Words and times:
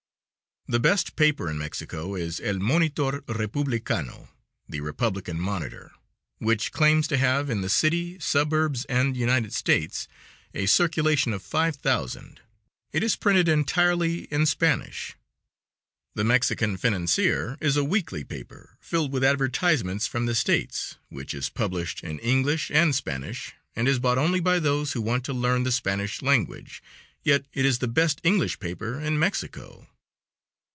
The 0.67 0.79
best 0.79 1.17
paper 1.17 1.49
in 1.49 1.57
Mexico 1.57 2.15
is 2.15 2.39
El 2.39 2.59
Monitor 2.59 3.19
Republicano 3.23 4.29
(the 4.69 4.79
Republican 4.79 5.37
Monitor), 5.37 5.91
which 6.37 6.71
claims 6.71 7.09
to 7.09 7.17
have, 7.17 7.49
in 7.49 7.59
the 7.59 7.67
city, 7.67 8.17
suburbs, 8.19 8.85
and 8.85 9.17
United 9.17 9.51
States, 9.53 10.07
a 10.53 10.67
circulation 10.67 11.33
of 11.33 11.43
five 11.43 11.75
thousand. 11.75 12.39
It 12.93 13.03
is 13.03 13.17
printed 13.17 13.49
entirely 13.49 14.25
in 14.25 14.45
Spanish. 14.45 15.17
The 16.13 16.23
Mexican 16.23 16.77
Financier 16.77 17.57
is 17.59 17.75
a 17.75 17.83
weekly 17.83 18.23
paper 18.23 18.77
filled 18.79 19.11
with 19.11 19.25
advertisements 19.25 20.07
from 20.07 20.25
the 20.25 20.35
States 20.35 20.95
which 21.09 21.33
is 21.33 21.49
published 21.49 22.01
in 22.01 22.17
English 22.19 22.71
and 22.71 22.95
Spanish, 22.95 23.51
and 23.75 23.89
is 23.89 23.99
bought 23.99 24.19
only 24.19 24.39
by 24.39 24.57
those 24.57 24.93
who 24.93 25.01
want 25.01 25.25
to 25.25 25.33
learn 25.33 25.63
the 25.63 25.71
Spanish 25.71 26.21
language, 26.21 26.81
yet 27.23 27.43
it 27.51 27.65
is 27.65 27.79
the 27.79 27.89
best 27.89 28.21
English 28.23 28.59
paper 28.59 28.97
in 29.01 29.19
Mexico. 29.19 29.87